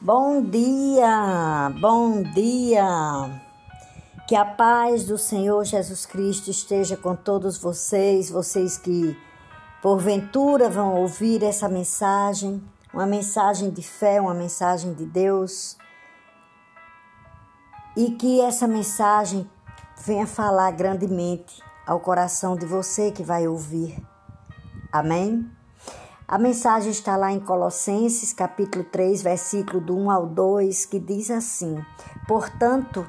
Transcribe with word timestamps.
Bom 0.00 0.40
dia, 0.40 1.72
bom 1.80 2.22
dia. 2.22 2.86
Que 4.28 4.36
a 4.36 4.44
paz 4.44 5.04
do 5.04 5.18
Senhor 5.18 5.64
Jesus 5.64 6.06
Cristo 6.06 6.52
esteja 6.52 6.96
com 6.96 7.16
todos 7.16 7.58
vocês, 7.58 8.30
vocês 8.30 8.78
que 8.78 9.18
porventura 9.82 10.70
vão 10.70 10.94
ouvir 10.94 11.42
essa 11.42 11.68
mensagem, 11.68 12.62
uma 12.94 13.06
mensagem 13.06 13.70
de 13.70 13.82
fé, 13.82 14.20
uma 14.20 14.34
mensagem 14.34 14.94
de 14.94 15.04
Deus. 15.04 15.76
E 17.96 18.12
que 18.12 18.40
essa 18.40 18.68
mensagem 18.68 19.50
venha 20.06 20.28
falar 20.28 20.70
grandemente 20.70 21.60
ao 21.84 21.98
coração 21.98 22.54
de 22.54 22.64
você 22.64 23.10
que 23.10 23.24
vai 23.24 23.48
ouvir. 23.48 24.00
Amém? 24.92 25.57
A 26.30 26.36
mensagem 26.36 26.90
está 26.90 27.16
lá 27.16 27.32
em 27.32 27.40
Colossenses, 27.40 28.34
capítulo 28.34 28.84
3, 28.84 29.22
versículo 29.22 29.80
do 29.80 29.96
1 29.96 30.10
ao 30.10 30.26
2, 30.26 30.84
que 30.84 31.00
diz 31.00 31.30
assim: 31.30 31.82
Portanto, 32.26 33.06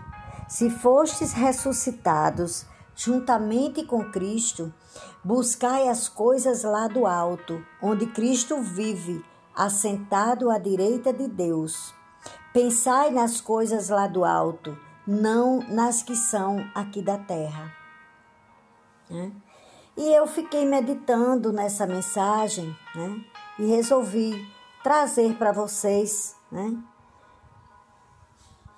se 0.48 0.70
fostes 0.70 1.34
ressuscitados 1.34 2.66
juntamente 2.96 3.84
com 3.84 4.10
Cristo, 4.10 4.74
buscai 5.22 5.90
as 5.90 6.08
coisas 6.08 6.63
lá 6.63 6.88
do 6.88 7.05
alto, 7.05 7.62
onde 7.82 8.05
Cristo 8.05 8.62
vive, 8.62 9.22
assentado 9.54 10.49
à 10.49 10.58
direita 10.58 11.12
de 11.12 11.27
Deus. 11.27 11.94
Pensai 12.54 13.12
nas 13.12 13.41
coisas 13.41 13.90
lá 13.90 14.08
do 14.08 14.24
alto, 14.24 14.77
não 15.05 15.60
nas 15.68 16.02
que 16.02 16.16
são 16.16 16.66
aqui 16.74 17.02
da 17.02 17.18
terra. 17.18 17.70
Né? 19.10 19.34
E 19.99 20.13
eu 20.13 20.26
fiquei 20.26 20.66
meditando 20.66 21.52
nessa 21.52 21.85
mensagem, 21.85 22.73
né? 22.95 23.20
E 23.59 23.66
resolvi 23.66 24.49
trazer 24.81 25.35
para 25.35 25.52
vocês, 25.52 26.38
né? 26.49 26.73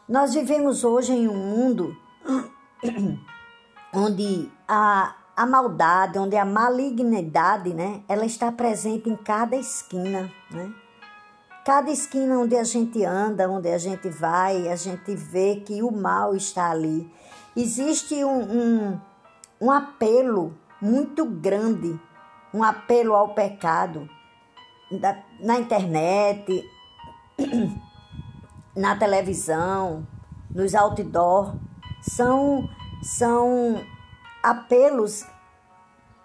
Nós 0.10 0.34
vivemos 0.34 0.84
hoje 0.84 1.14
em 1.14 1.28
um 1.28 1.38
mundo 1.38 1.96
onde 3.94 4.52
a, 4.68 5.16
a 5.38 5.46
maldade, 5.46 6.18
onde 6.18 6.36
a 6.36 6.44
malignidade, 6.44 7.72
né? 7.72 8.02
Ela 8.10 8.26
está 8.26 8.52
presente 8.52 9.08
em 9.08 9.16
cada 9.16 9.56
esquina, 9.56 10.28
né? 10.50 10.74
Cada 11.64 11.92
esquina 11.92 12.40
onde 12.40 12.56
a 12.56 12.64
gente 12.64 13.06
anda, 13.06 13.48
onde 13.48 13.70
a 13.70 13.78
gente 13.78 14.10
vai, 14.10 14.68
a 14.70 14.76
gente 14.76 15.14
vê 15.14 15.58
que 15.58 15.84
o 15.84 15.92
mal 15.92 16.36
está 16.36 16.72
ali. 16.72 17.14
Existe 17.56 18.26
um, 18.26 18.42
um, 18.42 19.02
um 19.62 19.70
apelo 19.70 20.60
muito 20.82 21.26
grande, 21.26 22.00
um 22.54 22.64
apelo 22.64 23.14
ao 23.14 23.34
pecado 23.34 24.10
na 25.40 25.58
internet, 25.60 26.70
na 28.76 28.96
televisão, 28.96 30.06
nos 30.50 30.76
outdoor, 30.76 31.56
são, 32.02 32.70
são 33.02 33.82
apelos 34.44 35.26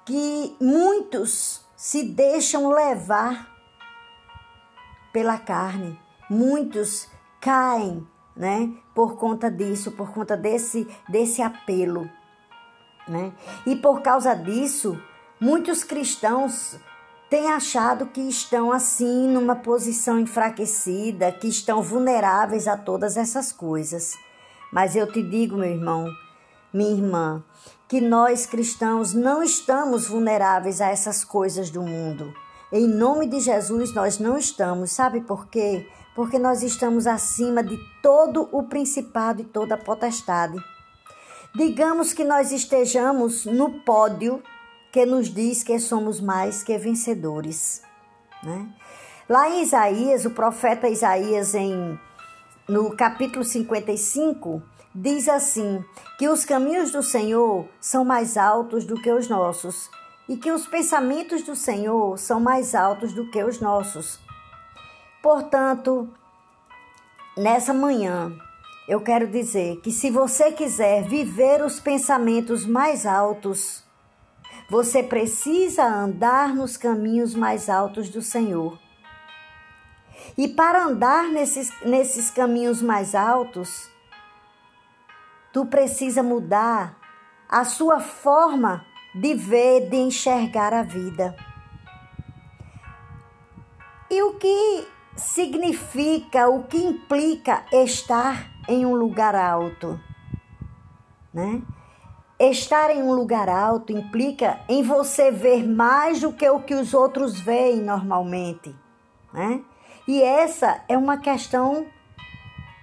que 0.05 0.57
muitos 0.61 1.65
se 1.77 2.03
deixam 2.03 2.71
levar 2.71 3.55
pela 5.13 5.39
carne, 5.39 5.99
muitos 6.29 7.09
caem, 7.41 8.07
né, 8.35 8.71
por 8.95 9.17
conta 9.17 9.51
disso, 9.51 9.93
por 9.93 10.13
conta 10.13 10.37
desse 10.37 10.87
desse 11.09 11.41
apelo. 11.41 12.11
Né? 13.09 13.33
E 13.65 13.77
por 13.77 14.03
causa 14.03 14.35
disso, 14.35 15.01
muitos 15.41 15.85
cristãos 15.85 16.77
têm 17.31 17.51
achado 17.53 18.07
que 18.07 18.21
estão 18.21 18.73
assim 18.73 19.29
numa 19.29 19.57
posição 19.57 20.19
enfraquecida, 20.19 21.33
que 21.33 21.49
estão 21.49 21.83
vulneráveis 21.83 22.67
a 22.67 22.77
todas 22.77 23.17
essas 23.17 23.53
coisas. 23.53 24.15
Mas 24.73 24.97
eu 24.97 25.11
te 25.11 25.23
digo, 25.23 25.57
meu 25.57 25.71
irmão, 25.71 26.09
minha 26.73 26.91
irmã, 26.91 27.45
que 27.89 28.01
nós 28.01 28.47
cristãos 28.47 29.15
não 29.15 29.43
estamos 29.43 30.09
vulneráveis 30.09 30.81
a 30.81 30.89
essas 30.89 31.25
coisas 31.25 31.71
do 31.71 31.83
mundo. 31.83 32.35
Em 32.73 32.87
nome 32.87 33.29
de 33.29 33.39
Jesus, 33.39 33.95
nós 33.95 34.19
não 34.19 34.37
estamos. 34.37 34.91
Sabe 34.91 35.21
por 35.21 35.47
quê? 35.47 35.89
Porque 36.15 36.39
nós 36.39 36.63
estamos 36.63 37.07
acima 37.07 37.63
de 37.63 37.79
todo 38.03 38.49
o 38.51 38.65
principado 38.65 39.43
e 39.43 39.45
toda 39.45 39.77
a 39.77 39.79
potestade. 39.79 40.57
Digamos 41.57 42.13
que 42.13 42.23
nós 42.23 42.53
estejamos 42.53 43.47
no 43.47 43.81
pódio 43.81 44.43
que 44.93 45.07
nos 45.07 45.33
diz 45.33 45.63
que 45.63 45.79
somos 45.79 46.21
mais 46.21 46.63
que 46.63 46.77
vencedores. 46.77 47.83
Né? 48.43 48.69
Lá 49.27 49.49
em 49.49 49.63
Isaías, 49.63 50.27
o 50.27 50.31
profeta 50.33 50.87
Isaías, 50.87 51.55
em, 51.55 51.99
no 52.69 52.95
capítulo 52.95 53.43
55, 53.43 54.63
diz 54.95 55.31
assim: 55.31 55.83
que 56.19 56.29
os 56.29 56.45
caminhos 56.45 56.93
do 56.93 57.03
Senhor 57.03 57.67
são 57.81 58.05
mais 58.05 58.37
altos 58.37 58.85
do 58.85 59.01
que 59.01 59.11
os 59.11 59.27
nossos, 59.27 59.89
e 60.29 60.37
que 60.37 60.53
os 60.53 60.67
pensamentos 60.67 61.43
do 61.43 61.57
Senhor 61.57 62.19
são 62.19 62.39
mais 62.39 62.75
altos 62.75 63.15
do 63.15 63.31
que 63.31 63.43
os 63.43 63.61
nossos. 63.61 64.21
Portanto, 65.23 66.07
nessa 67.35 67.73
manhã, 67.73 68.31
eu 68.89 69.01
quero 69.01 69.27
dizer 69.27 69.81
que 69.81 69.91
se 69.91 70.11
você 70.11 70.53
quiser 70.53 71.03
viver 71.03 71.61
os 71.63 71.81
pensamentos 71.81 72.65
mais 72.65 73.05
altos, 73.05 73.85
você 74.71 75.03
precisa 75.03 75.85
andar 75.85 76.55
nos 76.55 76.77
caminhos 76.77 77.35
mais 77.35 77.69
altos 77.69 78.09
do 78.09 78.23
Senhor. 78.23 78.79
E 80.39 80.47
para 80.49 80.85
andar 80.85 81.29
nesses, 81.29 81.73
nesses 81.85 82.31
caminhos 82.31 82.81
mais 82.81 83.15
altos, 83.15 83.91
tu 85.53 85.67
precisa 85.67 86.23
mudar 86.23 86.97
a 87.49 87.65
sua 87.65 87.99
forma 87.99 88.85
de 89.15 89.35
ver, 89.35 89.89
de 89.89 89.97
enxergar 89.97 90.73
a 90.73 90.83
vida. 90.83 91.35
E 94.11 94.23
o 94.23 94.35
que 94.35 94.87
significa, 95.17 96.49
o 96.49 96.65
que 96.65 96.77
implica 96.77 97.65
estar 97.73 98.56
em 98.69 98.85
um 98.85 98.95
lugar 98.95 99.35
alto, 99.35 100.01
né? 101.33 101.63
Estar 102.39 102.91
em 102.91 103.03
um 103.03 103.13
lugar 103.13 103.49
alto 103.49 103.93
implica 103.93 104.61
em 104.69 104.83
você 104.83 105.31
ver 105.31 105.67
mais 105.67 106.21
do 106.21 106.33
que 106.33 106.49
o 106.49 106.61
que 106.61 106.75
os 106.75 106.93
outros 106.93 107.41
veem 107.41 107.81
normalmente, 107.81 108.75
né? 109.33 109.63
E 110.07 110.23
essa 110.23 110.83
é 110.89 110.97
uma 110.97 111.19
questão 111.19 111.87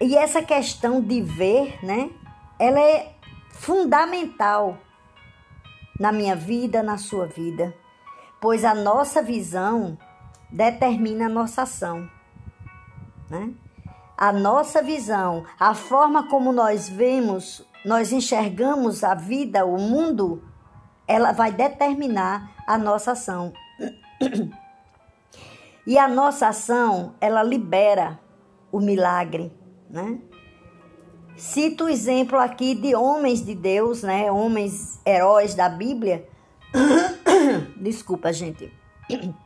e 0.01 0.17
essa 0.17 0.41
questão 0.41 0.99
de 0.99 1.22
ver, 1.22 1.79
né? 1.83 2.09
Ela 2.59 2.79
é 2.79 3.16
fundamental 3.51 4.77
na 5.99 6.11
minha 6.11 6.35
vida, 6.35 6.83
na 6.83 6.97
sua 6.97 7.25
vida, 7.27 7.73
pois 8.41 8.66
a 8.66 8.73
nossa 8.73 9.22
visão 9.22 9.97
determina 10.51 11.27
a 11.27 11.29
nossa 11.29 11.61
ação, 11.61 12.09
né? 13.29 13.53
A 14.23 14.31
nossa 14.31 14.81
visão, 14.81 15.44
a 15.59 15.73
forma 15.73 16.29
como 16.29 16.53
nós 16.53 16.88
vemos, 16.88 17.61
nós 17.84 18.13
enxergamos 18.13 19.03
a 19.03 19.13
vida, 19.13 19.66
o 19.66 19.78
mundo, 19.78 20.41
ela 21.06 21.34
vai 21.34 21.51
determinar 21.51 22.50
a 22.66 22.78
nossa 22.78 23.11
ação. 23.11 23.51
E 25.85 25.97
a 25.97 26.07
nossa 26.07 26.47
ação, 26.47 27.13
ela 27.19 27.44
libera 27.44 28.17
o 28.72 28.79
milagre, 28.79 29.51
né? 29.89 30.17
Cito 31.35 31.84
o 31.84 31.90
exemplo 31.90 32.40
aqui 32.40 32.73
de 32.73 32.95
homens 32.95 33.44
de 33.45 33.53
Deus, 33.53 34.01
né? 34.01 34.31
Homens 34.31 35.01
heróis 35.05 35.53
da 35.55 35.67
Bíblia. 35.67 36.25
Desculpa, 37.75 38.31
gente 38.31 38.72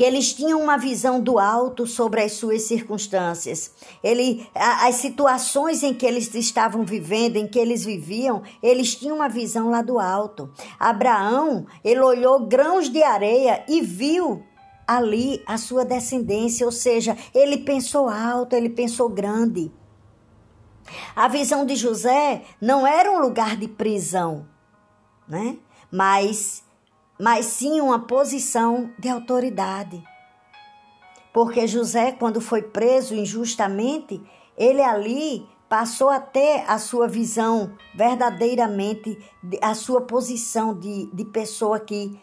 que 0.00 0.04
eles 0.04 0.32
tinham 0.32 0.58
uma 0.62 0.78
visão 0.78 1.20
do 1.20 1.38
alto 1.38 1.86
sobre 1.86 2.22
as 2.22 2.32
suas 2.32 2.62
circunstâncias. 2.62 3.70
Ele, 4.02 4.48
as 4.54 4.94
situações 4.94 5.82
em 5.82 5.92
que 5.92 6.06
eles 6.06 6.34
estavam 6.34 6.86
vivendo, 6.86 7.36
em 7.36 7.46
que 7.46 7.58
eles 7.58 7.84
viviam, 7.84 8.42
eles 8.62 8.94
tinham 8.94 9.16
uma 9.16 9.28
visão 9.28 9.68
lá 9.68 9.82
do 9.82 9.98
alto. 9.98 10.50
Abraão, 10.78 11.66
ele 11.84 12.00
olhou 12.00 12.46
grãos 12.46 12.88
de 12.88 13.02
areia 13.02 13.62
e 13.68 13.82
viu 13.82 14.42
ali 14.88 15.42
a 15.46 15.58
sua 15.58 15.84
descendência, 15.84 16.64
ou 16.64 16.72
seja, 16.72 17.14
ele 17.34 17.58
pensou 17.58 18.08
alto, 18.08 18.56
ele 18.56 18.70
pensou 18.70 19.06
grande. 19.06 19.70
A 21.14 21.28
visão 21.28 21.66
de 21.66 21.76
José 21.76 22.40
não 22.58 22.86
era 22.86 23.12
um 23.12 23.20
lugar 23.20 23.54
de 23.54 23.68
prisão, 23.68 24.48
né? 25.28 25.58
Mas 25.92 26.64
mas 27.20 27.44
sim 27.46 27.80
uma 27.80 27.98
posição 27.98 28.90
de 28.98 29.08
autoridade. 29.08 30.02
Porque 31.34 31.66
José, 31.66 32.12
quando 32.12 32.40
foi 32.40 32.62
preso 32.62 33.14
injustamente, 33.14 34.20
ele 34.56 34.80
ali 34.80 35.46
passou 35.68 36.08
a 36.08 36.18
ter 36.18 36.64
a 36.66 36.78
sua 36.78 37.06
visão 37.06 37.76
verdadeiramente, 37.94 39.18
a 39.60 39.74
sua 39.74 40.00
posição 40.00 40.74
de, 40.76 41.06
de 41.12 41.24
pessoa 41.26 41.78
que 41.78 42.18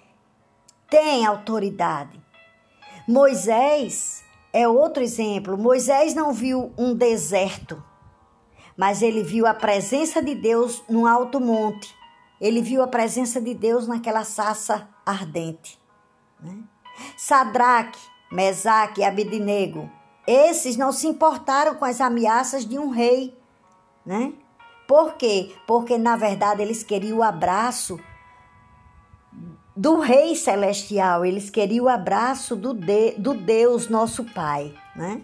tem 0.89 1.25
autoridade. 1.25 2.19
Moisés 3.07 4.23
é 4.51 4.67
outro 4.67 5.03
exemplo. 5.03 5.57
Moisés 5.57 6.13
não 6.13 6.33
viu 6.33 6.73
um 6.77 6.93
deserto, 6.93 7.81
mas 8.75 9.01
ele 9.01 9.23
viu 9.23 9.45
a 9.45 9.53
presença 9.53 10.21
de 10.21 10.33
Deus 10.35 10.83
no 10.89 11.05
alto 11.05 11.39
monte. 11.39 11.96
Ele 12.39 12.61
viu 12.61 12.81
a 12.83 12.87
presença 12.87 13.41
de 13.41 13.53
Deus 13.53 13.87
naquela 13.87 14.23
sassa 14.23 14.87
ardente. 15.05 15.79
Né? 16.39 16.59
Sadraque, 17.15 17.99
Mesaque 18.31 19.01
e 19.01 19.03
Abednego, 19.03 19.89
esses 20.27 20.75
não 20.75 20.91
se 20.91 21.07
importaram 21.07 21.75
com 21.75 21.85
as 21.85 22.01
ameaças 22.01 22.65
de 22.65 22.77
um 22.77 22.89
rei, 22.89 23.37
né? 24.05 24.33
Por 24.87 25.15
quê? 25.15 25.53
Porque 25.65 25.97
na 25.97 26.15
verdade 26.15 26.61
eles 26.61 26.83
queriam 26.83 27.19
o 27.19 27.23
abraço 27.23 27.99
do 29.75 29.99
Rei 29.99 30.35
Celestial, 30.35 31.25
eles 31.25 31.49
queriam 31.49 31.85
o 31.85 31.89
abraço 31.89 32.55
do, 32.55 32.73
de, 32.73 33.11
do 33.11 33.33
Deus 33.33 33.87
nosso 33.87 34.23
Pai, 34.33 34.73
né? 34.95 35.21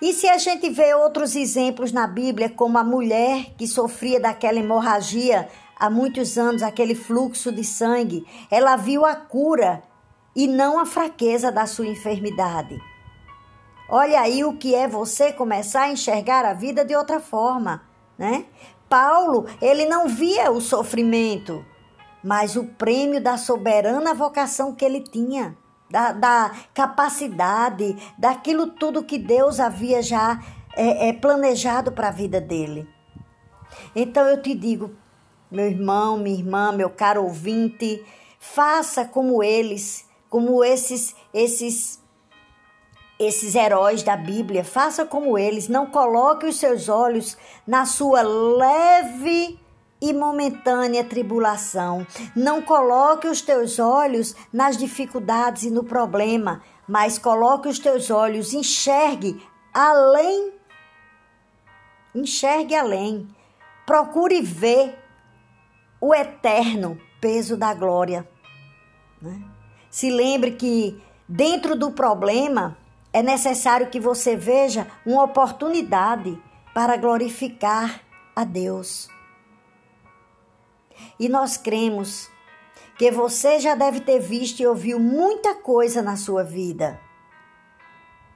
E 0.00 0.12
se 0.12 0.28
a 0.28 0.38
gente 0.38 0.68
vê 0.70 0.94
outros 0.94 1.34
exemplos 1.34 1.90
na 1.90 2.06
Bíblia, 2.06 2.48
como 2.48 2.78
a 2.78 2.84
mulher 2.84 3.54
que 3.56 3.66
sofria 3.66 4.20
daquela 4.20 4.58
hemorragia 4.58 5.48
há 5.78 5.88
muitos 5.88 6.36
anos, 6.36 6.62
aquele 6.62 6.94
fluxo 6.94 7.52
de 7.52 7.64
sangue, 7.64 8.26
ela 8.50 8.76
viu 8.76 9.04
a 9.04 9.14
cura 9.14 9.82
e 10.34 10.46
não 10.46 10.78
a 10.78 10.86
fraqueza 10.86 11.50
da 11.50 11.66
sua 11.66 11.86
enfermidade. 11.86 12.80
Olha 13.88 14.20
aí 14.20 14.44
o 14.44 14.56
que 14.56 14.74
é 14.74 14.86
você 14.86 15.32
começar 15.32 15.82
a 15.82 15.90
enxergar 15.90 16.44
a 16.44 16.52
vida 16.52 16.84
de 16.84 16.94
outra 16.94 17.20
forma, 17.20 17.82
né? 18.18 18.44
Paulo, 18.88 19.46
ele 19.60 19.86
não 19.86 20.08
via 20.08 20.50
o 20.50 20.60
sofrimento, 20.60 21.64
mas 22.22 22.56
o 22.56 22.64
prêmio 22.64 23.22
da 23.22 23.36
soberana 23.36 24.14
vocação 24.14 24.74
que 24.74 24.84
ele 24.84 25.00
tinha, 25.00 25.56
da, 25.90 26.12
da 26.12 26.52
capacidade, 26.74 27.96
daquilo 28.18 28.68
tudo 28.68 29.04
que 29.04 29.18
Deus 29.18 29.58
havia 29.58 30.02
já 30.02 30.38
é, 30.76 31.08
é, 31.08 31.12
planejado 31.12 31.92
para 31.92 32.08
a 32.08 32.12
vida 32.12 32.40
dele. 32.40 32.88
Então 33.94 34.26
eu 34.26 34.40
te 34.40 34.54
digo, 34.54 34.92
meu 35.50 35.66
irmão, 35.66 36.18
minha 36.18 36.38
irmã, 36.38 36.72
meu 36.72 36.90
caro 36.90 37.24
ouvinte, 37.24 38.04
faça 38.38 39.04
como 39.04 39.42
eles, 39.42 40.06
como 40.28 40.62
esses, 40.62 41.14
esses 41.32 42.00
esses 43.18 43.56
heróis 43.56 44.02
da 44.02 44.16
Bíblia, 44.16 44.62
faça 44.62 45.04
como 45.04 45.36
eles, 45.36 45.68
não 45.68 45.86
coloque 45.86 46.46
os 46.46 46.56
seus 46.56 46.88
olhos 46.88 47.36
na 47.66 47.84
sua 47.84 48.22
leve 48.22 49.58
e 50.00 50.12
momentânea 50.12 51.02
tribulação. 51.02 52.06
Não 52.36 52.62
coloque 52.62 53.26
os 53.26 53.42
teus 53.42 53.80
olhos 53.80 54.36
nas 54.52 54.76
dificuldades 54.76 55.64
e 55.64 55.70
no 55.70 55.82
problema, 55.82 56.62
mas 56.86 57.18
coloque 57.18 57.68
os 57.68 57.78
teus 57.78 58.10
olhos, 58.10 58.52
enxergue 58.52 59.42
além. 59.74 60.52
Enxergue 62.14 62.74
além. 62.76 63.28
Procure 63.84 64.40
ver 64.40 64.96
o 66.00 66.14
eterno 66.14 66.98
peso 67.20 67.56
da 67.56 67.74
glória. 67.74 68.28
Né? 69.20 69.42
Se 69.90 70.10
lembre 70.10 70.52
que 70.52 71.00
dentro 71.28 71.76
do 71.76 71.90
problema 71.90 72.76
é 73.12 73.22
necessário 73.22 73.88
que 73.88 73.98
você 73.98 74.36
veja 74.36 74.86
uma 75.04 75.24
oportunidade 75.24 76.40
para 76.74 76.96
glorificar 76.96 78.00
a 78.34 78.44
Deus. 78.44 79.08
E 81.18 81.28
nós 81.28 81.56
cremos 81.56 82.30
que 82.96 83.10
você 83.10 83.60
já 83.60 83.74
deve 83.74 84.00
ter 84.00 84.18
visto 84.18 84.60
e 84.60 84.66
ouvido 84.66 85.00
muita 85.00 85.54
coisa 85.54 86.02
na 86.02 86.16
sua 86.16 86.42
vida. 86.42 87.00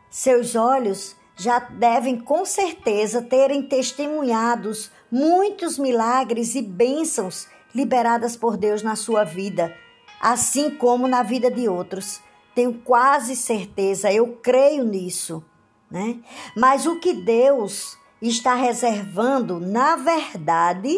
Seus 0.09 0.55
olhos 0.55 1.17
já 1.37 1.59
devem 1.59 2.21
com 2.21 2.45
certeza 2.45 3.23
terem 3.23 3.63
testemunhados 3.63 4.91
muitos 5.11 5.79
milagres 5.79 6.55
e 6.55 6.63
bênçãos 6.63 7.49
liberadas 7.75 8.37
por 8.37 8.57
Deus 8.57 8.83
na 8.83 8.97
sua 8.97 9.25
vida, 9.25 9.75
assim 10.21 10.71
como 10.71 11.09
na 11.09 11.23
vida 11.23 11.51
de 11.51 11.69
outros. 11.69 12.21
Tenho 12.55 12.75
quase 12.75 13.35
certeza, 13.35 14.13
eu 14.13 14.39
creio 14.43 14.85
nisso, 14.85 15.45
né? 15.91 16.21
Mas 16.57 16.87
o 16.87 17.01
que 17.01 17.13
Deus 17.13 17.97
está 18.21 18.55
reservando, 18.55 19.59
na 19.59 19.97
verdade, 19.97 20.97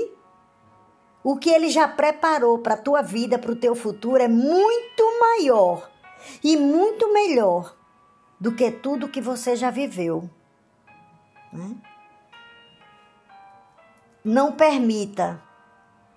o 1.23 1.37
que 1.37 1.49
ele 1.49 1.71
já 1.71 1.89
preparou 1.89 2.59
para 2.59 2.75
a 2.75 2.79
tua 2.79 3.01
vida, 3.01 3.39
para 3.39 3.53
o 3.53 3.57
teu 3.57 3.75
futuro, 3.75 4.23
é 4.23 4.29
muito 4.29 5.21
maior 5.21 5.91
e 6.43 6.57
muito 6.57 7.13
melhor 7.13 7.75
do 8.39 8.53
que 8.53 8.71
tudo 8.71 9.09
que 9.09 9.21
você 9.21 9.57
já 9.57 9.71
viveu. 9.71 10.29
Né? 11.53 11.77
Não 14.23 14.53
permita, 14.53 15.43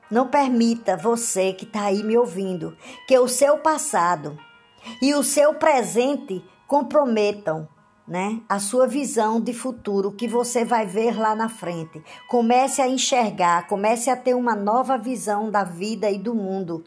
não 0.10 0.28
permita 0.28 0.98
você 0.98 1.54
que 1.54 1.66
está 1.66 1.86
aí 1.86 2.04
me 2.04 2.18
ouvindo, 2.18 2.76
que 3.08 3.18
o 3.18 3.28
seu 3.28 3.58
passado 3.58 4.38
e 5.02 5.14
o 5.14 5.24
seu 5.24 5.54
presente 5.54 6.44
comprometam 6.68 7.68
né? 8.08 8.42
A 8.48 8.58
sua 8.58 8.88
visão 8.88 9.42
de 9.42 9.54
futuro 9.54 10.14
que 10.14 10.28
você 10.28 10.64
vai 10.64 10.86
ver 10.86 11.20
lá 11.20 11.36
na 11.36 11.50
frente. 11.50 12.02
Comece 12.30 12.82
a 12.82 12.88
enxergar, 12.88 13.68
comece 13.68 14.10
a 14.10 14.16
ter 14.16 14.34
uma 14.34 14.56
nova 14.56 14.98
visão 14.98 15.52
da 15.52 15.66
vida 15.66 16.10
e 16.10 16.18
do 16.18 16.34
mundo. 16.34 16.86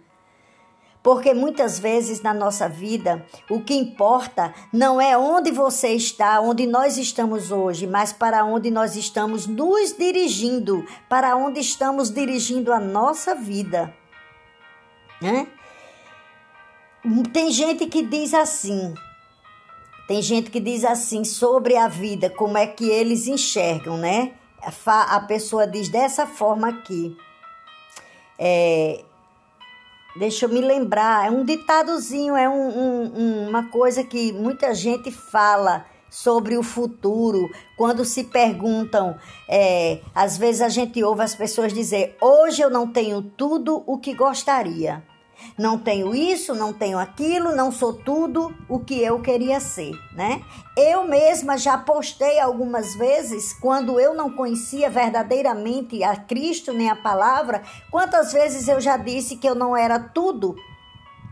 Porque 1.03 1.33
muitas 1.33 1.79
vezes 1.79 2.21
na 2.21 2.35
nossa 2.35 2.69
vida, 2.69 3.25
o 3.49 3.61
que 3.61 3.75
importa 3.75 4.53
não 4.73 5.01
é 5.01 5.17
onde 5.17 5.51
você 5.51 5.89
está, 5.89 6.41
onde 6.41 6.67
nós 6.67 6.99
estamos 6.99 7.51
hoje, 7.51 7.87
mas 7.87 8.13
para 8.13 8.45
onde 8.45 8.71
nós 8.71 8.97
estamos 8.97 9.47
nos 9.47 9.93
dirigindo, 9.97 10.85
para 11.09 11.35
onde 11.37 11.59
estamos 11.61 12.11
dirigindo 12.11 12.73
a 12.73 12.79
nossa 12.79 13.35
vida. 13.35 13.95
Né? 15.23 15.47
Tem 17.33 17.51
gente 17.51 17.87
que 17.87 18.03
diz 18.03 18.35
assim: 18.35 18.95
tem 20.07 20.21
gente 20.21 20.51
que 20.51 20.61
diz 20.61 20.85
assim 20.85 21.25
sobre 21.25 21.77
a 21.77 21.89
vida, 21.89 22.29
como 22.29 22.59
é 22.59 22.67
que 22.67 22.89
eles 22.91 23.27
enxergam, 23.27 23.97
né? 23.97 24.33
A 24.87 25.21
pessoa 25.21 25.67
diz 25.67 25.89
dessa 25.89 26.27
forma 26.27 26.69
aqui. 26.69 27.17
É, 28.39 29.05
deixa 30.17 30.47
eu 30.47 30.49
me 30.49 30.61
lembrar, 30.61 31.27
é 31.27 31.31
um 31.31 31.45
ditadozinho, 31.45 32.37
é 32.37 32.49
um, 32.49 32.69
um, 32.69 33.49
uma 33.49 33.69
coisa 33.69 34.03
que 34.05 34.33
muita 34.33 34.75
gente 34.75 35.11
fala 35.11 35.87
sobre 36.11 36.59
o 36.59 36.63
futuro, 36.63 37.49
quando 37.77 38.05
se 38.05 38.25
perguntam, 38.25 39.17
é, 39.49 40.01
às 40.15 40.37
vezes 40.37 40.61
a 40.61 40.69
gente 40.69 41.03
ouve 41.05 41.23
as 41.23 41.35
pessoas 41.35 41.73
dizer: 41.73 42.17
hoje 42.21 42.61
eu 42.61 42.69
não 42.69 42.87
tenho 42.89 43.23
tudo 43.23 43.83
o 43.87 43.97
que 43.97 44.13
gostaria. 44.13 45.03
Não 45.59 45.79
tenho 45.79 46.15
isso, 46.15 46.55
não 46.55 46.73
tenho 46.73 46.99
aquilo, 46.99 47.55
não 47.55 47.71
sou 47.71 47.93
tudo 47.93 48.55
o 48.69 48.79
que 48.79 49.01
eu 49.03 49.21
queria 49.21 49.61
ser, 49.61 49.93
né? 50.15 50.43
Eu 50.77 51.05
mesma 51.05 51.59
já 51.59 51.77
postei 51.77 52.41
algumas 52.41 52.95
vezes, 52.95 53.53
quando 53.53 54.01
eu 54.01 54.15
não 54.15 54.31
conhecia 54.31 54.89
verdadeiramente 54.89 56.03
a 56.03 56.17
Cristo 56.17 56.73
nem 56.73 56.89
a 56.89 56.97
palavra, 56.97 57.63
quantas 57.91 58.33
vezes 58.33 58.69
eu 58.69 58.81
já 58.81 58.97
disse 58.97 59.37
que 59.37 59.49
eu 59.49 59.55
não 59.55 59.77
era 59.77 59.99
tudo 59.99 60.57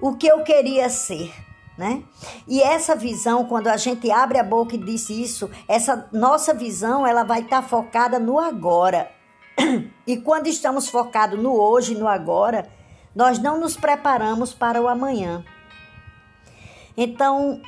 o 0.01 0.17
que 0.17 0.27
eu 0.27 0.43
queria 0.43 0.89
ser. 0.89 1.33
Né? 1.77 2.03
E 2.47 2.61
essa 2.61 2.97
visão, 2.97 3.45
quando 3.45 3.69
a 3.69 3.77
gente 3.77 4.11
abre 4.11 4.37
a 4.37 4.43
boca 4.43 4.75
e 4.75 4.79
diz 4.79 5.09
isso, 5.09 5.49
essa 5.69 6.09
nossa 6.13 6.53
visão, 6.53 7.07
ela 7.07 7.23
vai 7.23 7.41
estar 7.41 7.63
tá 7.63 7.69
focada 7.69 8.19
no 8.19 8.39
agora. 8.39 9.11
E 10.07 10.17
quando 10.17 10.47
estamos 10.47 10.89
focados 10.89 11.39
no 11.39 11.53
hoje, 11.53 11.95
no 11.95 12.09
agora, 12.09 12.67
nós 13.15 13.39
não 13.39 13.59
nos 13.59 13.77
preparamos 13.77 14.53
para 14.53 14.81
o 14.81 14.89
amanhã. 14.89 15.45
Então, 16.97 17.61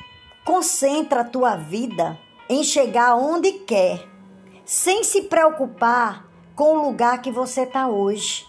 concentra 0.45 1.21
a 1.21 1.25
tua 1.25 1.55
vida 1.55 2.17
em 2.49 2.63
chegar 2.63 3.15
onde 3.15 3.51
quer, 3.51 4.07
sem 4.65 5.03
se 5.03 5.23
preocupar 5.23 6.25
com 6.55 6.77
o 6.77 6.85
lugar 6.87 7.21
que 7.21 7.31
você 7.31 7.61
está 7.61 7.87
hoje. 7.87 8.45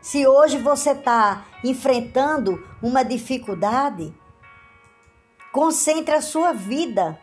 Se 0.00 0.26
hoje 0.26 0.58
você 0.58 0.90
está 0.90 1.44
enfrentando 1.62 2.66
uma 2.82 3.04
dificuldade, 3.04 4.14
concentre 5.52 6.14
a 6.14 6.22
sua 6.22 6.52
vida 6.52 7.18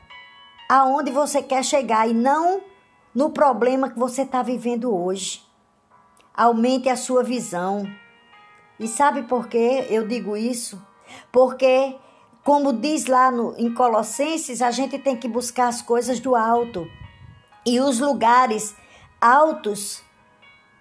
aonde 0.70 1.12
você 1.12 1.42
quer 1.42 1.63
chegar 1.63 2.08
e 2.08 2.13
não 2.13 2.62
no 3.13 3.32
problema 3.32 3.89
que 3.89 3.98
você 3.98 4.22
está 4.22 4.44
vivendo 4.44 4.96
hoje. 4.96 5.42
Aumente 6.34 6.88
a 6.88 6.96
sua 6.96 7.24
visão. 7.24 7.86
E 8.79 8.88
sabe 8.88 9.24
por 9.24 9.48
que 9.48 9.86
eu 9.89 10.07
digo 10.07 10.38
isso? 10.38 10.81
Porque, 11.31 11.95
como 12.43 12.71
diz 12.71 13.05
lá 13.07 13.29
no, 13.29 13.53
em 13.57 13.74
Colossenses, 13.74 14.62
a 14.62 14.71
gente 14.71 14.98
tem 14.98 15.17
que 15.17 15.27
buscar 15.27 15.67
as 15.67 15.81
coisas 15.81 16.19
do 16.19 16.36
alto. 16.36 16.88
E 17.65 17.79
os 17.79 18.00
lugares 18.00 18.74
altos 19.19 20.01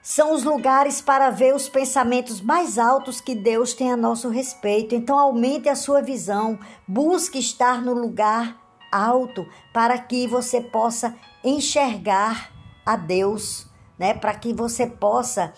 são 0.01 0.33
os 0.33 0.45
lugares 0.45 1.01
para 1.01 1.29
ver 1.29 1.55
os 1.55 1.69
pensamentos 1.69 2.41
mais 2.41 2.79
altos 2.79 3.21
que 3.21 3.35
Deus 3.35 3.75
tem 3.75 3.93
a 3.93 3.97
nosso 3.97 4.29
respeito. 4.29 4.95
Então, 4.95 5.19
aumente 5.19 5.69
a 5.69 5.75
sua 5.75 6.01
visão, 6.01 6.59
busque 6.87 7.39
estar 7.39 7.83
no 7.83 7.93
lugar 7.93 8.57
alto 8.93 9.47
para 9.73 9.99
que 9.99 10.27
você 10.27 10.61
possa 10.61 11.15
enxergar 11.45 12.53
a 12.87 12.97
Deus, 12.97 13.67
né? 13.99 14.15
Para 14.15 14.35
que 14.35 14.55
você 14.55 14.87
possa 14.87 15.53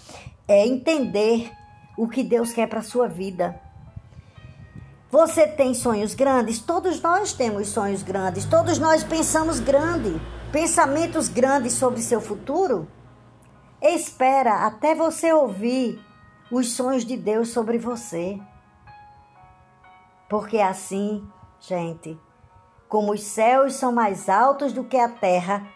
é, 0.49 0.66
entender 0.66 1.52
o 1.97 2.09
que 2.09 2.23
Deus 2.23 2.52
quer 2.52 2.68
para 2.68 2.82
sua 2.82 3.09
vida. 3.09 3.61
Você 5.11 5.47
tem 5.47 5.75
sonhos 5.75 6.14
grandes? 6.14 6.61
Todos 6.61 7.00
nós 7.00 7.32
temos 7.32 7.68
sonhos 7.68 8.02
grandes. 8.02 8.44
Todos 8.44 8.78
nós 8.78 9.02
pensamos 9.02 9.59
grande. 9.59 10.20
Pensamentos 10.52 11.28
grandes 11.28 11.73
sobre 11.73 12.00
seu 12.00 12.20
futuro? 12.20 12.87
Espera 13.82 14.66
até 14.66 14.94
você 14.94 15.32
ouvir 15.32 16.00
os 16.50 16.73
sonhos 16.73 17.04
de 17.04 17.16
Deus 17.16 17.49
sobre 17.49 17.76
você. 17.76 18.40
Porque 20.28 20.59
assim, 20.59 21.28
gente, 21.59 22.16
como 22.88 23.12
os 23.12 23.23
céus 23.23 23.75
são 23.75 23.90
mais 23.90 24.28
altos 24.28 24.73
do 24.73 24.85
que 24.85 24.97
a 24.97 25.09
terra, 25.09 25.66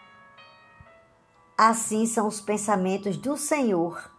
assim 1.57 2.05
são 2.05 2.25
os 2.25 2.39
pensamentos 2.39 3.17
do 3.17 3.35
Senhor 3.35 4.14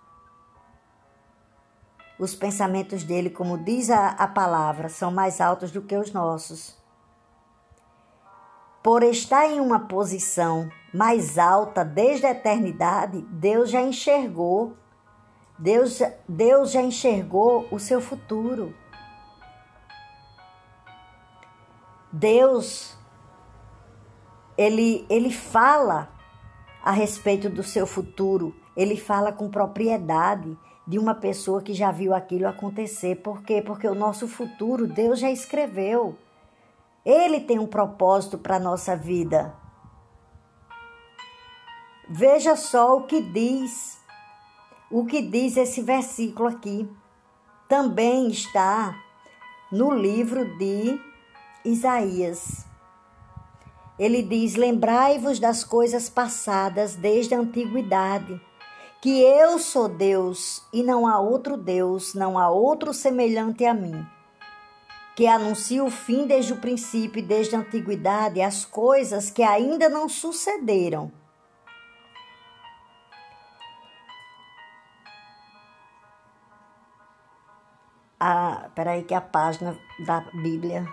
os 2.19 2.35
pensamentos 2.35 3.05
dele, 3.05 3.29
como 3.29 3.59
diz 3.59 3.91
a, 3.91 4.09
a 4.09 4.27
palavra, 4.27 4.89
são 4.89 5.11
mais 5.11 5.41
altos 5.41 5.71
do 5.71 5.83
que 5.83 5.97
os 5.97 6.13
nossos. 6.13 6.77
Por 8.83 9.03
estar 9.03 9.47
em 9.47 9.61
uma 9.61 9.81
posição 9.81 10.71
mais 10.95 11.39
alta 11.39 11.85
desde 11.85 12.25
a 12.25 12.31
eternidade, 12.31 13.21
Deus 13.31 13.71
já 13.71 13.83
enxergou, 13.83 14.77
Deus, 15.59 16.01
Deus 16.29 16.71
já 16.71 16.81
enxergou 16.81 17.67
o 17.71 17.79
seu 17.79 18.01
futuro. 18.01 18.75
Deus, 22.13 22.97
ele, 24.57 25.05
ele 25.11 25.31
fala 25.31 26.09
a 26.83 26.93
respeito 26.93 27.51
do 27.51 27.63
seu 27.63 27.87
futuro, 27.87 28.55
ele 28.77 28.97
fala 28.97 29.33
com 29.33 29.51
propriedade, 29.51 30.57
de 30.87 30.99
uma 30.99 31.15
pessoa 31.15 31.61
que 31.61 31.75
já 31.75 31.91
viu 31.91 32.15
aquilo 32.15 32.47
acontecer. 32.47 33.17
Por 33.17 33.43
quê? 33.43 33.61
Porque 33.61 33.89
o 33.89 33.95
nosso 33.95 34.29
futuro 34.29 34.87
Deus 34.87 35.19
já 35.19 35.31
escreveu. 35.31 36.17
Ele 37.05 37.41
tem 37.41 37.59
um 37.59 37.67
propósito 37.67 38.39
para 38.39 38.57
a 38.57 38.61
nossa 38.61 38.97
vida. 38.97 39.55
Veja 42.09 42.55
só 42.55 42.97
o 42.97 43.03
que 43.03 43.21
diz, 43.21 43.99
o 44.91 45.05
que 45.05 45.21
diz 45.21 45.57
esse 45.57 45.83
versículo 45.83 46.49
aqui. 46.49 46.89
Também 47.69 48.29
está 48.29 48.95
no 49.73 49.93
livro 49.93 50.57
de 50.57 51.01
Isaías. 51.65 52.65
Ele 53.99 54.23
diz: 54.23 54.55
Lembrai-vos 54.55 55.41
das 55.41 55.65
coisas 55.65 56.09
passadas 56.09 56.95
desde 56.95 57.35
a 57.35 57.41
antiguidade 57.41 58.41
que 59.07 59.23
eu 59.23 59.57
sou 59.61 59.89
Deus 59.89 60.67
e 60.73 60.83
não 60.83 61.07
há 61.07 61.21
outro 61.21 61.57
Deus, 61.57 62.13
não 62.13 62.37
há 62.37 62.51
outro 62.51 62.93
semelhante 62.93 63.65
a 63.65 63.73
mim, 63.73 64.05
que 65.15 65.29
anuncia 65.29 65.85
o 65.85 65.89
fim 65.89 66.27
desde 66.27 66.53
o 66.53 66.61
princípio 66.61 67.21
e 67.21 67.23
desde 67.23 67.55
a 67.55 67.61
antiguidade 67.61 68.43
as 68.43 68.65
coisas 68.65 69.31
que 69.31 69.45
ainda 69.45 69.89
não 69.89 70.09
sucederam. 70.09 71.13
Ah, 78.19 78.71
peraí 78.75 79.05
que 79.05 79.15
a 79.15 79.21
página 79.21 79.79
da 80.05 80.19
Bíblia 80.33 80.85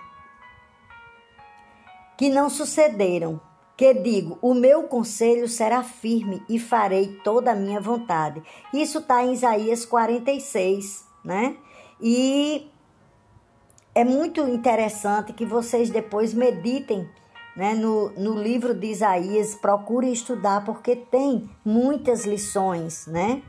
que 2.16 2.30
não 2.30 2.48
sucederam 2.48 3.42
que 3.76 3.94
digo: 3.94 4.38
o 4.42 4.54
meu 4.54 4.84
conselho 4.84 5.48
será 5.48 5.84
firme 5.84 6.42
e 6.48 6.60
farei 6.60 7.20
toda 7.24 7.52
a 7.52 7.56
minha 7.56 7.80
vontade. 7.80 8.42
Isso 8.74 9.00
está 9.00 9.24
em 9.24 9.34
Isaías 9.34 9.86
46, 9.86 11.06
né? 11.24 11.56
E 12.02 12.70
é 13.96 14.04
muito 14.04 14.42
interessante 14.42 15.34
que 15.34 15.46
vocês 15.46 15.90
depois 15.90 16.34
meditem 16.34 17.08
né, 17.56 17.74
no, 17.76 18.10
no 18.12 18.34
livro 18.34 18.74
de 18.74 18.88
Isaías, 18.88 19.56
procurem 19.56 20.12
estudar, 20.12 20.66
porque 20.66 20.96
tem 20.96 21.50
muitas 21.64 22.26
lições, 22.26 23.06
né? 23.08 23.44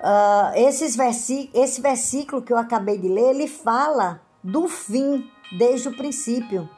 Uh, 0.00 0.56
esses 0.56 0.98
esse 1.54 1.80
versículo 1.80 2.42
que 2.42 2.52
eu 2.52 2.58
acabei 2.58 2.98
de 2.98 3.08
ler, 3.08 3.34
ele 3.34 3.46
fala 3.46 4.20
do 4.42 4.68
fim 4.68 5.30
desde 5.56 5.88
o 5.88 5.96
princípio, 5.96 6.68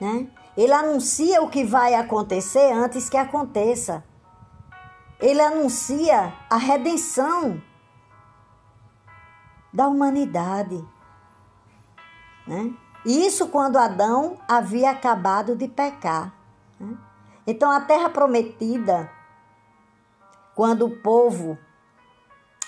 né? 0.00 0.26
Ele 0.56 0.72
anuncia 0.72 1.42
o 1.42 1.50
que 1.50 1.64
vai 1.64 1.94
acontecer 1.94 2.72
antes 2.72 3.10
que 3.10 3.16
aconteça. 3.16 4.02
Ele 5.20 5.40
anuncia 5.40 6.32
a 6.48 6.56
redenção 6.56 7.62
da 9.72 9.86
humanidade. 9.86 10.82
Né? 12.46 12.74
Isso 13.04 13.48
quando 13.48 13.76
Adão 13.76 14.38
havia 14.48 14.90
acabado 14.90 15.54
de 15.54 15.68
pecar. 15.68 16.32
Né? 16.80 16.96
Então, 17.46 17.70
a 17.70 17.80
terra 17.80 18.08
prometida, 18.08 19.10
quando 20.54 20.86
o 20.86 20.96
povo 20.96 21.58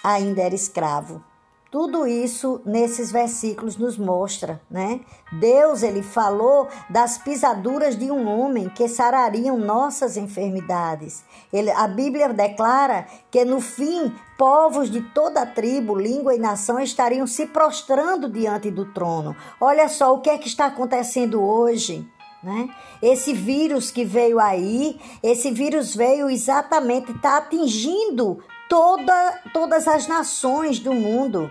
ainda 0.05 0.43
era 0.43 0.55
escravo, 0.55 1.25
tudo 1.71 2.07
isso 2.07 2.63
nesses 2.65 3.13
versículos 3.13 3.77
nos 3.77 3.99
mostra, 3.99 4.59
né? 4.71 5.01
Deus, 5.33 5.83
ele 5.83 6.03
falou 6.03 6.67
das 6.89 7.19
pisaduras 7.19 7.95
de 7.95 8.11
um 8.11 8.27
homem 8.27 8.71
que 8.71 8.89
sarariam 8.89 9.59
nossas 9.59 10.17
enfermidades. 10.17 11.23
Ele, 11.53 11.71
a 11.71 11.87
Bíblia 11.87 12.33
declara 12.33 13.07
que 13.31 13.45
no 13.45 13.61
fim, 13.61 14.15
povos 14.39 14.91
de 14.91 15.03
toda 15.13 15.45
tribo, 15.45 15.95
língua 15.95 16.35
e 16.35 16.39
nação 16.39 16.81
estariam 16.81 17.27
se 17.27 17.45
prostrando 17.47 18.31
diante 18.31 18.71
do 18.71 18.87
trono. 18.87 19.37
Olha 19.61 19.89
só 19.89 20.15
o 20.15 20.21
que 20.23 20.31
é 20.31 20.39
que 20.39 20.49
está 20.49 20.67
acontecendo 20.67 21.43
hoje. 21.43 22.09
Né? 22.43 22.71
Esse 23.03 23.35
vírus 23.35 23.91
que 23.91 24.05
veio 24.05 24.41
aí, 24.41 24.99
esse 25.23 25.51
vírus 25.51 25.95
veio 25.95 26.31
exatamente, 26.31 27.11
está 27.11 27.37
atingindo 27.39 28.39
toda, 28.69 29.43
todas 29.53 29.89
as 29.89 30.07
nações 30.07 30.79
do 30.79 30.93
mundo. 30.93 31.51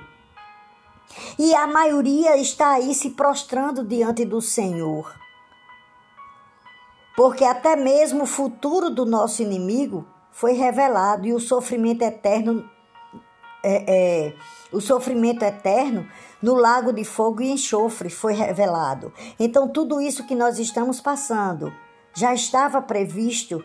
E 1.38 1.54
a 1.56 1.66
maioria 1.66 2.38
está 2.38 2.74
aí 2.74 2.94
se 2.94 3.12
prostrando 3.12 3.84
diante 3.84 4.26
do 4.26 4.42
Senhor. 4.42 5.16
Porque 7.16 7.44
até 7.44 7.76
mesmo 7.76 8.24
o 8.24 8.28
futuro 8.28 8.90
do 8.90 9.06
nosso 9.06 9.42
inimigo 9.42 10.06
foi 10.32 10.54
revelado 10.54 11.26
e 11.26 11.34
o 11.34 11.40
sofrimento 11.40 12.04
eterno 12.04 12.70
é, 13.64 14.28
é, 14.28 14.34
o 14.72 14.80
sofrimento 14.80 15.44
eterno 15.44 16.08
no 16.42 16.54
lago 16.54 16.94
de 16.94 17.04
fogo 17.04 17.42
e 17.42 17.52
enxofre 17.52 18.10
foi 18.10 18.34
revelado. 18.34 19.12
Então, 19.40 19.68
tudo 19.68 20.00
isso 20.00 20.26
que 20.28 20.36
nós 20.36 20.60
estamos 20.60 21.02
passando 21.02 21.74
já 22.14 22.34
estava 22.34 22.82
previsto 22.82 23.64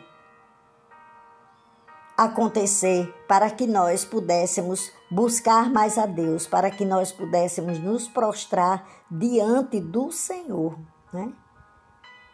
acontecer 2.25 3.12
para 3.29 3.50
que 3.50 3.67
nós 3.67 4.05
pudéssemos 4.05 4.93
buscar 5.11 5.71
mais 5.71 5.99
a 5.99 6.07
Deus, 6.07 6.47
para 6.47 6.71
que 6.71 6.85
nós 6.85 7.12
pudéssemos 7.12 7.79
nos 7.79 8.09
prostrar 8.09 8.87
diante 9.11 9.81
do 9.81 10.11
Senhor, 10.11 10.79
né? 11.12 11.33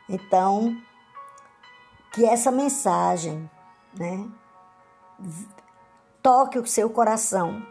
Então, 0.09 0.77
que 2.13 2.25
essa 2.25 2.51
mensagem, 2.51 3.49
né, 3.99 4.27
toque 6.23 6.59
o 6.59 6.67
seu 6.67 6.89
coração 6.89 7.63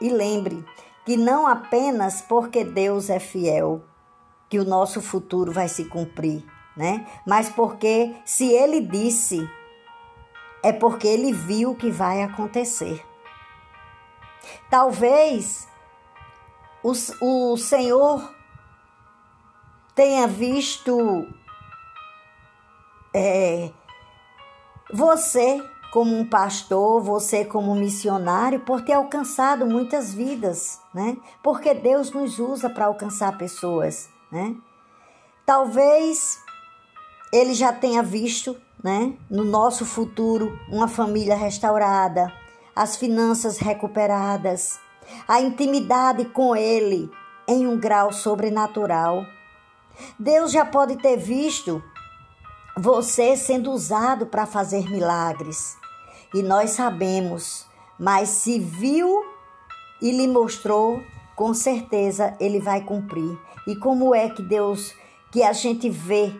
e 0.00 0.08
lembre 0.08 0.64
que 1.04 1.16
não 1.16 1.46
apenas 1.46 2.20
porque 2.20 2.64
Deus 2.64 3.08
é 3.08 3.18
fiel 3.18 3.84
que 4.48 4.58
o 4.58 4.64
nosso 4.64 5.00
futuro 5.00 5.52
vai 5.52 5.68
se 5.68 5.84
cumprir, 5.84 6.44
né? 6.76 7.06
Mas 7.26 7.48
porque 7.48 8.14
se 8.24 8.52
ele 8.52 8.80
disse 8.80 9.48
é 10.62 10.72
porque 10.72 11.06
ele 11.06 11.32
viu 11.32 11.70
o 11.70 11.76
que 11.76 11.90
vai 11.90 12.22
acontecer. 12.22 13.04
Talvez 14.70 15.68
o, 16.82 16.92
o 17.20 17.56
Senhor 17.56 18.34
tenha 19.94 20.26
visto 20.26 21.26
é, 23.14 23.70
você 24.92 25.62
como 25.92 26.14
um 26.14 26.28
pastor, 26.28 27.00
você 27.00 27.44
como 27.44 27.74
missionário, 27.74 28.60
por 28.60 28.82
ter 28.82 28.92
alcançado 28.92 29.64
muitas 29.64 30.12
vidas, 30.12 30.80
né? 30.92 31.16
Porque 31.42 31.72
Deus 31.72 32.10
nos 32.10 32.38
usa 32.38 32.68
para 32.68 32.84
alcançar 32.84 33.38
pessoas, 33.38 34.10
né? 34.30 34.54
Talvez 35.46 36.38
ele 37.32 37.54
já 37.54 37.72
tenha 37.72 38.02
visto 38.02 38.60
né? 38.82 39.14
No 39.30 39.44
nosso 39.44 39.84
futuro, 39.84 40.58
uma 40.68 40.88
família 40.88 41.36
restaurada, 41.36 42.32
as 42.74 42.96
finanças 42.96 43.58
recuperadas, 43.58 44.78
a 45.26 45.40
intimidade 45.40 46.24
com 46.26 46.54
Ele 46.54 47.10
em 47.48 47.66
um 47.66 47.78
grau 47.78 48.12
sobrenatural. 48.12 49.24
Deus 50.18 50.52
já 50.52 50.64
pode 50.64 50.96
ter 50.96 51.16
visto 51.16 51.82
você 52.76 53.36
sendo 53.36 53.72
usado 53.72 54.26
para 54.26 54.44
fazer 54.44 54.88
milagres. 54.90 55.76
E 56.34 56.42
nós 56.42 56.70
sabemos, 56.70 57.66
mas 57.98 58.28
se 58.28 58.58
viu 58.58 59.24
e 60.02 60.10
lhe 60.10 60.28
mostrou, 60.28 61.02
com 61.34 61.54
certeza 61.54 62.36
ele 62.38 62.60
vai 62.60 62.82
cumprir. 62.82 63.38
E 63.66 63.74
como 63.76 64.14
é 64.14 64.28
que 64.28 64.42
Deus, 64.42 64.92
que 65.32 65.42
a 65.42 65.52
gente 65.52 65.88
vê 65.88 66.34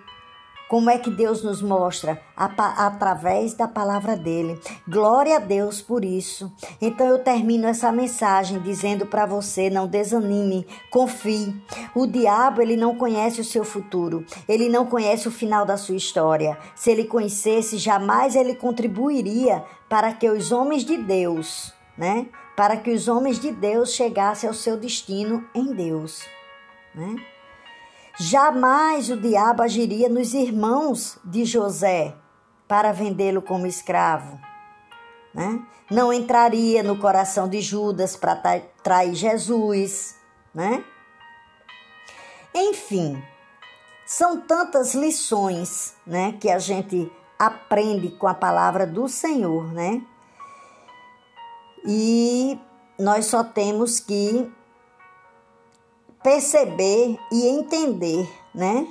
como 0.69 0.91
é 0.91 0.99
que 0.99 1.11
Deus 1.11 1.45
nos 1.45 1.63
mostra? 1.63 2.21
Através 2.37 3.55
da 3.55 3.69
palavra 3.69 4.17
dele. 4.17 4.61
Glória 4.87 5.37
a 5.37 5.39
Deus 5.39 5.81
por 5.81 6.05
isso. 6.05 6.53
Então 6.81 7.07
eu 7.07 7.21
termino 7.21 7.69
essa 7.69 7.93
mensagem 7.93 8.59
dizendo 8.59 9.07
para 9.07 9.27
você: 9.27 9.71
não 9.71 9.87
desanime, 9.87 10.67
confie. 10.91 11.55
O 11.95 12.05
diabo, 12.07 12.61
ele 12.61 12.77
não 12.77 12.97
conhece 12.97 13.41
o 13.41 13.45
seu 13.45 13.65
futuro, 13.65 14.27
ele 14.49 14.69
não 14.69 14.87
conhece 14.87 15.29
o 15.29 15.33
final 15.33 15.65
da 15.65 15.77
sua 15.77 15.97
história. 15.97 16.59
Se 16.75 16.91
ele 16.91 17.05
conhecesse, 17.05 17.79
jamais 17.79 18.35
ele 18.35 18.55
contribuiria 18.55 19.63
para 19.89 20.13
que 20.13 20.29
os 20.29 20.51
homens 20.51 20.85
de 20.85 20.97
Deus, 20.97 21.73
né? 21.97 22.27
Para 22.57 22.77
que 22.77 22.91
os 22.91 23.07
homens 23.07 23.39
de 23.39 23.53
Deus 23.53 23.93
chegassem 23.93 24.49
ao 24.49 24.55
seu 24.55 24.77
destino 24.77 25.45
em 25.55 25.73
Deus, 25.73 26.25
né? 26.95 27.15
Jamais 28.19 29.11
o 29.11 29.17
diabo 29.17 29.63
agiria 29.63 30.09
nos 30.09 30.33
irmãos 30.33 31.19
de 31.23 31.45
José 31.45 32.15
para 32.67 32.91
vendê-lo 32.91 33.43
como 33.43 33.67
escravo. 33.67 34.41
Né? 35.35 35.63
Não 35.91 36.13
entraria 36.13 36.83
no 36.83 36.99
coração 36.99 37.47
de 37.47 37.61
Judas 37.61 38.17
para 38.17 38.37
trair 38.83 39.15
Jesus. 39.15 40.17
Né? 40.55 40.83
Enfim, 42.55 43.23
são 44.07 44.41
tantas 44.41 44.95
lições 44.95 45.95
né, 46.07 46.33
que 46.41 46.49
a 46.49 46.59
gente 46.59 47.13
aprende 47.39 48.11
com 48.13 48.27
a 48.27 48.35
palavra 48.35 48.87
do 48.87 49.09
Senhor, 49.09 49.71
né? 49.75 50.01
E 51.85 52.59
nós 52.99 53.27
só 53.27 53.45
temos 53.45 54.01
que 54.01 54.51
perceber 56.27 57.17
e 57.31 57.47
entender, 57.47 58.29
né? 58.53 58.85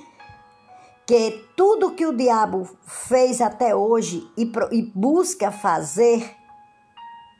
Que 1.05 1.45
tudo 1.53 1.91
que 1.91 2.05
o 2.05 2.15
diabo 2.15 2.65
fez 2.87 3.41
até 3.41 3.75
hoje 3.75 4.25
e, 4.37 4.49
e 4.71 4.81
busca 4.95 5.51
fazer 5.51 6.33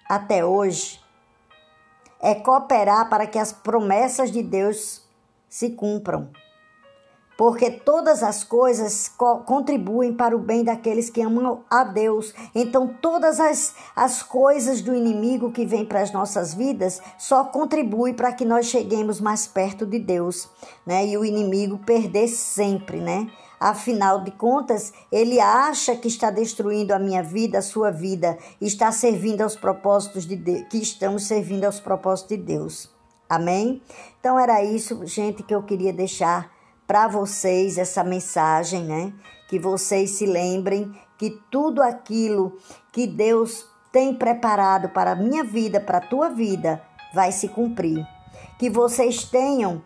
até 0.10 0.44
hoje 0.44 1.00
é 2.20 2.36
cooperar 2.36 3.10
para 3.10 3.26
que 3.26 3.40
as 3.40 3.54
promessas 3.54 4.32
de 4.32 4.44
Deus 4.44 5.02
se 5.48 5.70
cumpram 5.70 6.30
porque 7.38 7.70
todas 7.70 8.24
as 8.24 8.44
coisas 8.44 9.10
co 9.10 9.40
contribuem 9.40 10.14
para 10.14 10.36
o 10.36 10.40
bem 10.40 10.64
daqueles 10.64 11.10
que 11.10 11.22
amam 11.22 11.64
a 11.70 11.84
Deus. 11.84 12.34
Então, 12.54 12.88
todas 13.02 13.40
as, 13.40 13.76
as 13.96 14.24
coisas 14.24 14.82
do 14.82 14.96
inimigo 14.96 15.52
que 15.52 15.66
vêm 15.66 15.86
para 15.86 16.02
as 16.02 16.12
nossas 16.12 16.54
vidas 16.54 17.02
só 17.18 17.44
contribuem 17.44 18.14
para 18.14 18.32
que 18.32 18.46
nós 18.46 18.68
cheguemos 18.68 19.20
mais 19.20 19.46
perto 19.48 19.86
de 19.86 20.00
Deus, 20.00 20.50
né? 20.86 21.06
E 21.06 21.18
o 21.18 21.26
inimigo 21.26 21.78
perder 21.80 22.28
sempre, 22.28 23.00
né? 23.00 23.30
Afinal 23.60 24.22
de 24.22 24.32
contas, 24.32 24.94
ele 25.12 25.40
acha 25.40 25.96
que 25.96 26.08
está 26.08 26.30
destruindo 26.30 26.94
a 26.94 27.00
minha 27.00 27.24
vida, 27.24 27.60
a 27.60 27.62
sua 27.62 27.90
vida, 27.90 28.38
está 28.60 28.92
servindo 28.92 29.42
aos 29.42 29.56
propósitos 29.56 30.26
de 30.26 30.36
Deus, 30.36 30.68
que 30.70 30.78
estamos 30.78 31.26
servindo 31.26 31.64
aos 31.64 31.80
propósitos 31.80 32.38
de 32.38 32.44
Deus. 32.44 32.90
Amém? 33.30 33.82
Então 34.20 34.40
era 34.40 34.64
isso, 34.64 35.06
gente, 35.06 35.42
que 35.42 35.56
eu 35.56 35.64
queria 35.64 35.92
deixar 35.92 36.55
para 36.88 37.08
vocês 37.08 37.78
essa 37.78 38.04
mensagem, 38.04 38.84
né? 38.84 39.14
Que 39.48 39.60
vocês 39.60 40.12
se 40.12 40.26
lembrem 40.26 40.94
que 41.18 41.42
tudo 41.50 41.82
aquilo 41.82 42.58
que 42.92 43.08
Deus 43.08 43.66
tem 43.92 44.14
preparado 44.14 44.90
para 44.90 45.12
a 45.12 45.16
minha 45.16 45.44
vida, 45.44 45.80
para 45.80 46.00
a 46.00 46.08
tua 46.08 46.30
vida, 46.30 46.82
vai 47.14 47.32
se 47.32 47.48
cumprir. 47.48 48.06
Que 48.60 48.70
vocês 48.70 49.24
tenham 49.24 49.82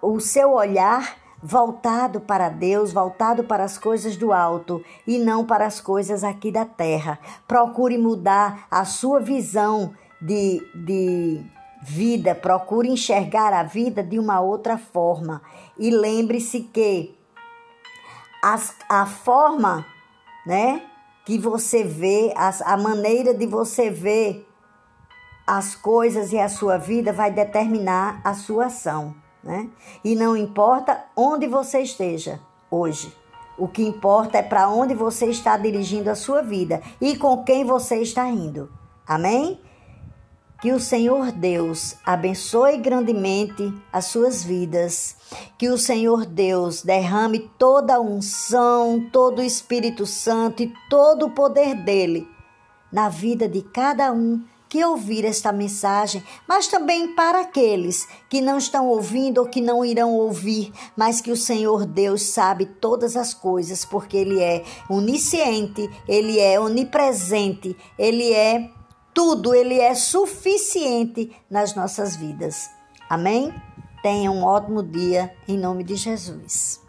o 0.00 0.18
seu 0.20 0.52
olhar 0.52 1.16
voltado 1.42 2.20
para 2.20 2.48
Deus, 2.48 2.92
voltado 2.92 3.44
para 3.44 3.64
as 3.64 3.76
coisas 3.76 4.16
do 4.16 4.32
alto 4.32 4.82
e 5.06 5.18
não 5.18 5.44
para 5.44 5.66
as 5.66 5.80
coisas 5.80 6.22
aqui 6.22 6.52
da 6.52 6.64
terra. 6.64 7.18
Procure 7.48 7.98
mudar 7.98 8.66
a 8.70 8.84
sua 8.84 9.20
visão 9.20 9.92
de, 10.20 10.62
de 10.74 11.44
vida, 11.82 12.34
procure 12.34 12.88
enxergar 12.88 13.52
a 13.52 13.64
vida 13.64 14.02
de 14.02 14.18
uma 14.18 14.40
outra 14.40 14.78
forma. 14.78 15.42
E 15.76 15.90
lembre-se 15.90 16.60
que 16.60 17.18
as, 18.42 18.74
a 18.88 19.04
forma, 19.04 19.84
né, 20.46 20.82
que 21.24 21.38
você 21.38 21.82
vê, 21.82 22.32
as, 22.36 22.62
a 22.62 22.76
maneira 22.76 23.34
de 23.34 23.46
você 23.46 23.90
ver 23.90 24.46
as 25.46 25.74
coisas 25.74 26.32
e 26.32 26.38
a 26.38 26.48
sua 26.48 26.78
vida 26.78 27.12
vai 27.12 27.30
determinar 27.30 28.20
a 28.24 28.32
sua 28.32 28.66
ação, 28.66 29.14
né? 29.42 29.68
E 30.04 30.14
não 30.14 30.36
importa 30.36 31.04
onde 31.16 31.48
você 31.48 31.80
esteja 31.80 32.40
hoje. 32.70 33.12
O 33.58 33.68
que 33.68 33.82
importa 33.82 34.38
é 34.38 34.42
para 34.42 34.68
onde 34.68 34.94
você 34.94 35.26
está 35.26 35.56
dirigindo 35.56 36.08
a 36.10 36.14
sua 36.14 36.42
vida 36.42 36.80
e 37.00 37.16
com 37.16 37.44
quem 37.44 37.64
você 37.64 37.96
está 37.96 38.28
indo. 38.28 38.70
Amém? 39.06 39.60
Que 40.62 40.70
o 40.70 40.78
Senhor 40.78 41.32
Deus 41.32 41.96
abençoe 42.06 42.76
grandemente 42.76 43.74
as 43.92 44.04
suas 44.04 44.44
vidas. 44.44 45.16
Que 45.58 45.68
o 45.68 45.76
Senhor 45.76 46.24
Deus 46.24 46.82
derrame 46.82 47.50
toda 47.58 47.96
a 47.96 48.00
unção, 48.00 49.04
todo 49.12 49.40
o 49.40 49.44
Espírito 49.44 50.06
Santo 50.06 50.62
e 50.62 50.72
todo 50.88 51.26
o 51.26 51.30
poder 51.30 51.74
dele 51.74 52.28
na 52.92 53.08
vida 53.08 53.48
de 53.48 53.60
cada 53.60 54.12
um 54.12 54.40
que 54.68 54.84
ouvir 54.84 55.24
esta 55.24 55.50
mensagem, 55.50 56.22
mas 56.46 56.68
também 56.68 57.14
para 57.14 57.40
aqueles 57.40 58.06
que 58.30 58.40
não 58.40 58.56
estão 58.56 58.86
ouvindo 58.86 59.38
ou 59.38 59.46
que 59.46 59.60
não 59.60 59.84
irão 59.84 60.14
ouvir, 60.14 60.72
mas 60.96 61.20
que 61.20 61.32
o 61.32 61.36
Senhor 61.36 61.84
Deus 61.84 62.22
sabe 62.22 62.66
todas 62.66 63.16
as 63.16 63.34
coisas, 63.34 63.84
porque 63.84 64.16
Ele 64.16 64.40
é 64.40 64.64
onisciente, 64.88 65.90
Ele 66.08 66.38
é 66.38 66.58
onipresente, 66.58 67.76
Ele 67.98 68.32
é 68.32 68.70
tudo, 69.14 69.54
ele 69.54 69.78
é 69.78 69.94
suficiente 69.94 71.32
nas 71.50 71.74
nossas 71.74 72.16
vidas. 72.16 72.70
Amém? 73.08 73.52
Tenha 74.02 74.30
um 74.30 74.42
ótimo 74.42 74.82
dia 74.82 75.32
em 75.46 75.58
nome 75.58 75.84
de 75.84 75.96
Jesus. 75.96 76.80